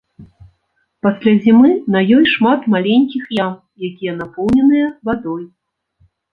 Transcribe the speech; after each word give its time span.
Пасля 1.07 1.33
зімы 1.43 1.71
на 1.97 2.01
ёй 2.17 2.25
шмат 2.33 2.65
маленькіх 2.77 3.23
ям, 3.45 3.53
якія 3.91 4.17
напоўненыя 4.25 4.87
вадой. 5.13 5.43